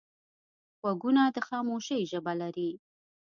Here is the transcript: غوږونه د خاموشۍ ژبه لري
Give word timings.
غوږونه 0.81 1.23
د 1.35 1.37
خاموشۍ 1.47 2.01
ژبه 2.11 2.33
لري 2.41 2.69